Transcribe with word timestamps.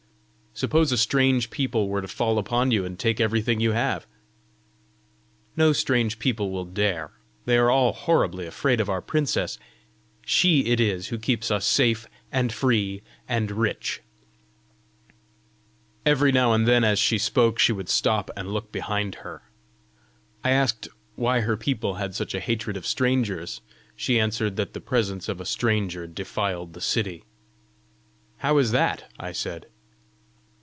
"Suppose 0.53 0.91
a 0.91 0.97
strange 0.97 1.49
people 1.49 1.87
were 1.87 2.01
to 2.01 2.09
fall 2.09 2.37
upon 2.37 2.71
you, 2.71 2.83
and 2.83 2.99
take 2.99 3.21
everything 3.21 3.61
you 3.61 3.71
have!" 3.71 4.05
"No 5.55 5.71
strange 5.71 6.19
people 6.19 6.51
will 6.51 6.65
dare; 6.65 7.11
they 7.45 7.57
are 7.57 7.71
all 7.71 7.93
horribly 7.93 8.45
afraid 8.45 8.81
of 8.81 8.89
our 8.89 9.01
princess. 9.01 9.57
She 10.25 10.65
it 10.65 10.81
is 10.81 11.07
who 11.07 11.17
keeps 11.17 11.51
us 11.51 11.65
safe 11.65 12.05
and 12.33 12.51
free 12.51 13.01
and 13.29 13.49
rich!" 13.49 14.01
Every 16.05 16.33
now 16.33 16.51
and 16.51 16.67
then 16.67 16.83
as 16.83 16.99
she 16.99 17.17
spoke, 17.17 17.57
she 17.57 17.71
would 17.71 17.89
stop 17.89 18.29
and 18.35 18.51
look 18.53 18.73
behind 18.73 19.15
her. 19.15 19.43
I 20.43 20.51
asked 20.51 20.89
why 21.15 21.39
her 21.39 21.55
people 21.55 21.93
had 21.93 22.13
such 22.13 22.35
a 22.35 22.41
hatred 22.41 22.75
of 22.75 22.85
strangers. 22.85 23.61
She 23.95 24.19
answered 24.19 24.57
that 24.57 24.73
the 24.73 24.81
presence 24.81 25.29
of 25.29 25.39
a 25.39 25.45
stranger 25.45 26.07
defiled 26.07 26.73
the 26.73 26.81
city. 26.81 27.23
"How 28.39 28.57
is 28.57 28.71
that?" 28.71 29.09
I 29.17 29.31
said. 29.31 29.67